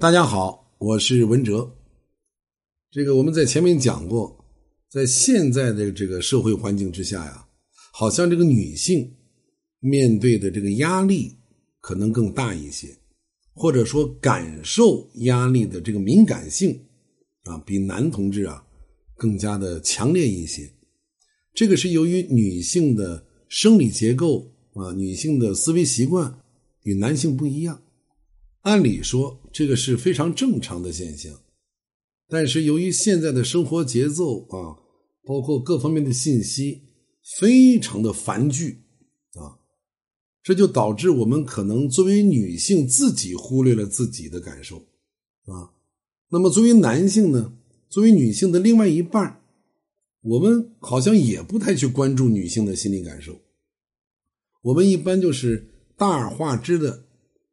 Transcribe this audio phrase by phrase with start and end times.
[0.00, 1.68] 大家好，我是文哲。
[2.88, 4.44] 这个我们在前面讲过，
[4.88, 7.44] 在现在的这个社会环境之下呀，
[7.92, 9.12] 好像这个女性
[9.80, 11.36] 面对的这个压力
[11.80, 12.96] 可能更大一些，
[13.54, 16.80] 或者说感受压力的这个敏感性
[17.42, 18.64] 啊，比男同志啊
[19.16, 20.70] 更加的强烈一些。
[21.54, 26.32] 这个是由于女性的生理结构啊，女性的思维习惯
[26.84, 27.82] 与男性不一样。
[28.68, 31.40] 按理说，这个是非常正常的现象，
[32.28, 34.76] 但是由于现在的生活节奏啊，
[35.24, 36.82] 包括各方面的信息
[37.38, 38.82] 非常的繁剧
[39.32, 39.56] 啊，
[40.42, 44.76] 这就导致我们可能作为女性自己忽略了自己的感受
[45.46, 45.72] 啊。
[46.28, 47.54] 那么作为男性呢，
[47.88, 49.40] 作为女性的另外一半，
[50.20, 53.40] 我们好像也不太去关注女性的心理感受，
[54.60, 57.07] 我们一般就是大而化之的。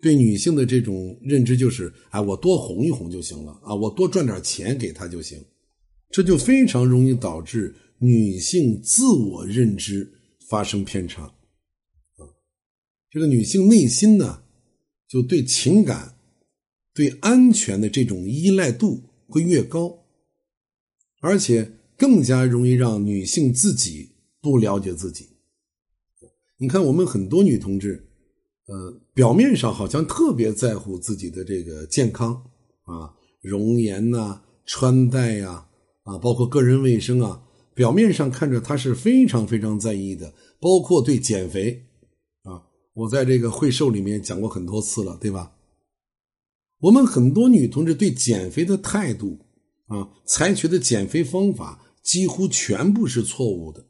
[0.00, 5.44] 对女性的这种认知就是，哎，我多哄一哄就行了啊，我多赚点钱给她就行，
[6.10, 10.08] 这就非常容易导致女性自我认知
[10.48, 12.22] 发生偏差，啊，
[13.10, 14.44] 这个女性内心呢，
[15.08, 16.14] 就对情感、
[16.94, 20.04] 对安全的这种依赖度会越高，
[21.20, 25.26] 而且更加容易让女性自己不了解自己。
[26.56, 28.04] 你看，我们很多女同志。
[28.68, 32.34] 呃，表面上好像特别在乎自己的这个健康
[32.84, 35.66] 啊、容颜呐、穿戴呀
[36.02, 37.42] 啊，包括个人卫生啊，
[37.74, 41.82] 表面上看着他是非常非常在意的，包括对减肥
[42.42, 42.60] 啊，
[42.92, 45.52] 我在这个会瘦里面讲过很多次了，对吧？
[46.80, 49.38] 我们很多女同志对减肥的态度
[49.86, 53.86] 啊，采取的减肥方法几乎全部是错误的。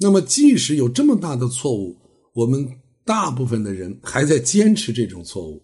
[0.00, 1.96] 那么，即使有这么大的错误，
[2.34, 2.80] 我们。
[3.10, 5.60] 大部分的人还在坚持这种错误，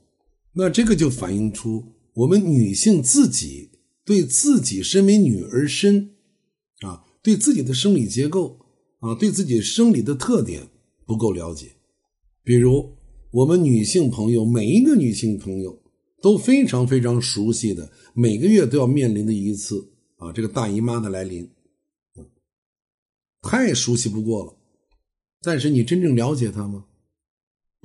[0.53, 3.71] 那这个就反映出我们女性自己
[4.05, 6.17] 对自己身为女儿身，
[6.81, 8.59] 啊，对自己的生理结构
[8.99, 10.67] 啊，对自己生理的特点
[11.07, 11.77] 不够了解。
[12.43, 12.97] 比如，
[13.31, 15.81] 我们女性朋友，每一个女性朋友
[16.21, 21.49] 都非常非常熟悉的，每个月都要面临的一次啊，这个大姨妈的来临，
[23.41, 24.57] 太熟悉不过了。
[25.43, 26.87] 但是你真正了解她吗？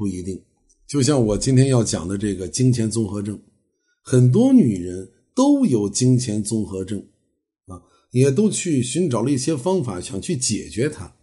[0.01, 0.41] 不一定，
[0.88, 3.39] 就像我今天要讲的这个经前综合症，
[4.01, 7.06] 很多女人都有经前综合症，
[7.67, 7.79] 啊，
[8.09, 11.13] 也都去寻找了一些方法想去解决它，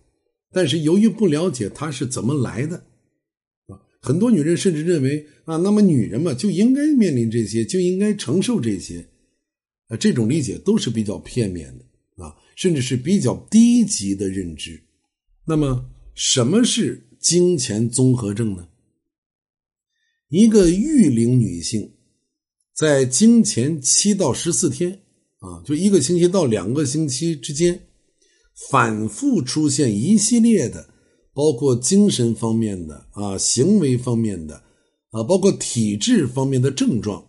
[0.52, 2.76] 但是由于不了解它是怎么来的，
[3.66, 9.04] 啊，很多女人甚至认为啊，那么女人嘛就应该面临这些，就应该承受这些，
[9.88, 14.80] 啊，这种理解都是比较片面的，啊，甚至是比较低级的认知。
[15.44, 15.84] 那么
[16.14, 17.02] 什么是？
[17.20, 18.68] 经前综合症呢？
[20.28, 21.94] 一个育龄女性
[22.74, 24.92] 在经前七到十四天
[25.38, 27.80] 啊，就一个星期到两个星期之间，
[28.70, 30.88] 反复出现一系列的，
[31.32, 34.62] 包括精神方面的啊、行为方面的
[35.10, 37.26] 啊，包括体质方面的症状，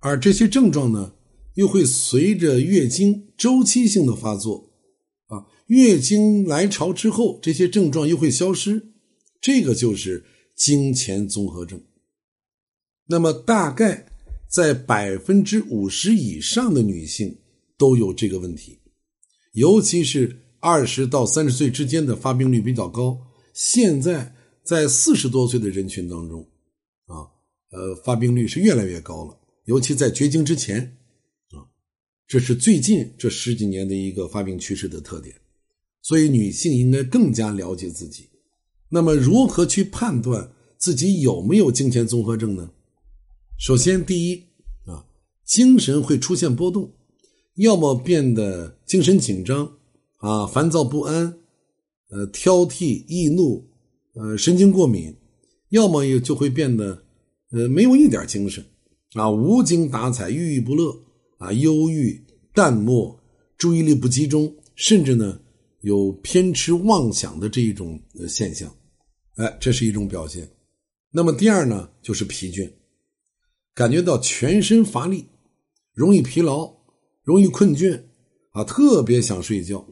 [0.00, 1.12] 而这些症状呢，
[1.54, 4.70] 又会随着月经周期性的发作
[5.26, 8.94] 啊，月经来潮之后，这些症状又会消失。
[9.40, 10.24] 这个就是
[10.56, 11.80] 经前综合症。
[13.06, 14.06] 那么，大概
[14.48, 17.38] 在百分之五十以上的女性
[17.76, 18.78] 都有这个问题，
[19.52, 23.18] 尤其是二十到三十岁之间的发病率比较高。
[23.54, 26.40] 现在在四十多岁的人群当中，
[27.06, 27.26] 啊，
[27.70, 30.80] 呃，发病率是越来越高了，尤其在绝经之前，
[31.50, 31.64] 啊，
[32.26, 35.34] 这是最近这十几年的一个发病趋势的特点。
[36.02, 38.28] 所以，女性应该更加了解自己。
[38.90, 42.70] 那么，如何去判断自己有没有经前综合症呢？
[43.58, 44.36] 首先，第一
[44.86, 45.04] 啊，
[45.44, 46.90] 精神会出现波动，
[47.56, 49.70] 要么变得精神紧张
[50.18, 51.38] 啊、烦躁不安，
[52.10, 53.68] 呃，挑剔、易怒，
[54.14, 55.12] 呃，神经过敏；
[55.70, 57.02] 要么也就会变得
[57.50, 58.64] 呃没有一点精神
[59.14, 60.96] 啊，无精打采、郁郁不乐
[61.38, 62.24] 啊，忧郁、
[62.54, 63.18] 淡漠、
[63.58, 65.38] 注意力不集中，甚至呢
[65.80, 68.72] 有偏痴妄想的这一种现象。
[69.38, 70.50] 哎，这是一种表现。
[71.12, 72.72] 那么第二呢，就是疲倦，
[73.72, 75.26] 感觉到全身乏力，
[75.94, 76.74] 容易疲劳，
[77.22, 78.02] 容易困倦，
[78.50, 79.86] 啊，特别想睡觉。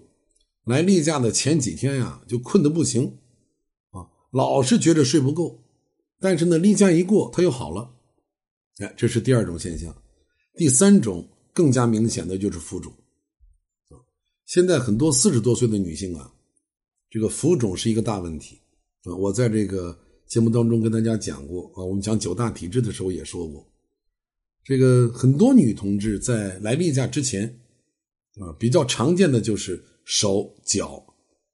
[0.64, 3.18] 来例假的前几天呀，就困得不行，
[3.90, 5.62] 啊，老是觉得睡不够。
[6.18, 7.94] 但是呢，例假一过，他又好了。
[8.78, 9.96] 哎，这是第二种现象。
[10.56, 12.92] 第三种更加明显的就是浮肿。
[14.44, 16.34] 现在很多四十多岁的女性啊，
[17.08, 18.60] 这个浮肿是一个大问题。
[19.14, 23.64] 我在这个节目当中跟大家讲过啊，我们讲九大体质的时候也说过，
[24.64, 27.46] 这个很多女同志在来例假之前，
[28.40, 31.04] 啊，比较常见的就是手脚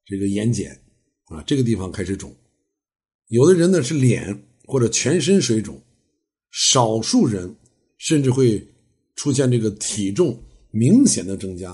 [0.07, 0.71] 这个眼睑
[1.25, 2.35] 啊这个地方开始肿，
[3.29, 5.79] 有的人呢是脸或者全身水肿，
[6.51, 7.55] 少数人
[7.99, 8.67] 甚至会
[9.15, 11.71] 出现这个体重明显的增加，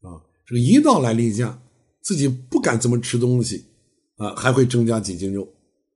[0.00, 1.58] 啊，这个一到来例假，
[2.02, 3.64] 自己不敢怎么吃东西，
[4.16, 5.42] 啊，还会增加几斤肉，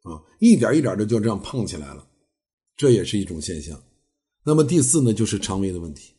[0.03, 2.07] 啊，一点一点的就这样胖起来了，
[2.77, 3.81] 这也是一种现象。
[4.45, 6.13] 那么第四呢，就是肠胃的问题，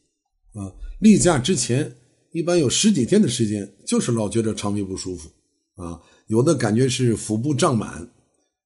[0.53, 1.95] 啊，例假之前
[2.31, 5.29] 一般有十几天的时间，就是老觉得肠胃不舒服，
[5.75, 8.09] 啊，有的感觉是腹部胀满，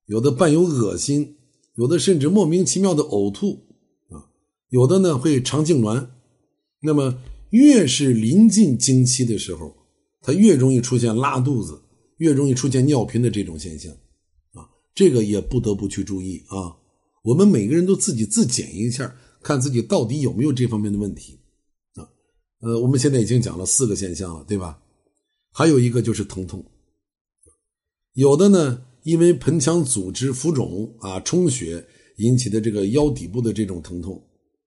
[0.07, 1.37] 有的伴有恶心，
[1.75, 3.65] 有的甚至莫名其妙的呕吐，
[4.09, 4.27] 啊，
[4.69, 6.09] 有的呢会肠痉挛，
[6.81, 7.17] 那么
[7.51, 9.77] 越是临近经期的时候，
[10.21, 11.82] 它越容易出现拉肚子，
[12.23, 13.91] 越容易出现尿频的这种现象，
[14.53, 14.63] 啊，
[14.95, 16.71] 这个也不得不去注意啊，
[17.23, 19.13] 我们每个人都自己自检一下。
[19.45, 21.37] 看自己到底有没有这方面的问题，
[21.95, 22.07] 啊，
[22.61, 24.79] 呃，我们现在已经讲了四个现象了，对吧？
[25.51, 26.63] 还有一个就是疼痛，
[28.13, 31.85] 有的呢，因为盆腔组织浮肿啊、充血
[32.19, 34.15] 引起的这个腰底部的这种疼痛，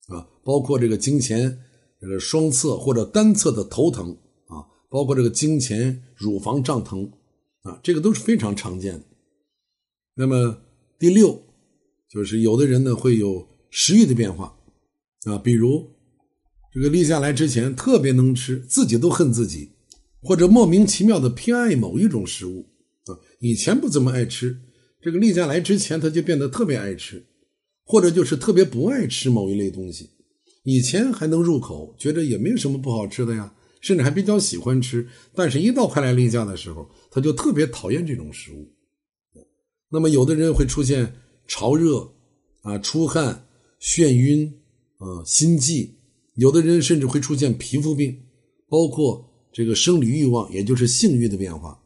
[0.09, 1.59] 啊，包括这个经前
[1.99, 4.15] 这个双侧或者单侧的头疼
[4.47, 4.61] 啊，
[4.91, 7.11] 包括这个经前乳房胀疼
[7.67, 9.05] 啊，这个都是非常常见的。
[10.15, 10.63] 那么
[10.99, 11.43] 第六，
[12.09, 14.57] 就是有的人呢会有食欲的变化。
[15.25, 15.91] 啊，比如
[16.73, 19.71] 这个立下来之前特别能吃，自己都恨自己，
[20.23, 22.65] 或者莫名其妙的偏爱某一种食物
[23.07, 24.57] 啊，以前不怎么爱吃，
[25.03, 27.27] 这个立下来之前他就变得特别爱吃，
[27.85, 30.11] 或者就是特别不爱吃某一类东西，
[30.63, 38.73] 以前还能入口，觉得也没有什么不好吃的呀，甚至还比较喜欢吃，但是一到快来例假的时候，他就特别讨厌这种食物。
[39.89, 41.15] 那么有的人会出现
[41.47, 42.13] 潮热
[42.63, 43.47] 啊、出汗、
[43.81, 44.53] 眩晕。
[44.99, 45.95] 啊，心悸，
[46.37, 48.19] 有的人甚至会出现皮肤病，
[48.67, 51.79] 包括这个生理欲望，也就是性欲的变化。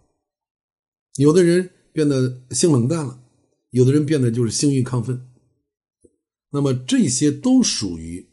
[1.16, 3.20] 有的人变得性冷淡了，
[3.70, 5.20] 有的人变得就是性欲亢奋。
[6.52, 8.24] 那么这些都属于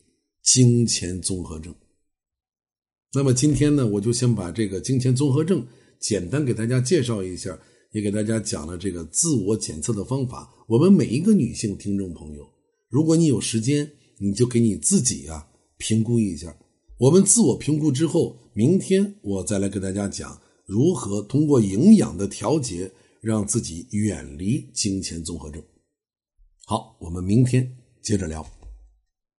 [0.43, 1.73] 经前综合症。
[3.13, 5.65] 那么今天呢，我就先把这个经前综合症
[5.99, 7.59] 简单给大家介绍一下，
[7.91, 10.49] 也给大家讲了这个自我检测的方法。
[10.67, 12.47] 我们每一个女性听众朋友，
[12.89, 13.91] 如果你有时间。
[14.19, 16.57] 你就给你自己啊评估一下，
[16.97, 25.61] 我们自我评估之后，明天我再来给大家讲如何通过营养的调节，让自己远离金钱综合症。
[26.65, 27.71] 好，我们明天
[28.01, 28.56] 接着聊。